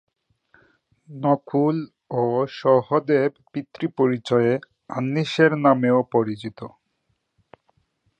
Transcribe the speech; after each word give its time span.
নকুল 1.09 1.77
ও 2.13 2.23
সহদেব 2.53 3.31
পিতৃ-পরিচয়ে 3.51 4.51
আশ্বিনেয় 4.89 5.55
নামেও 5.57 5.99
পরিচিত। 6.13 6.59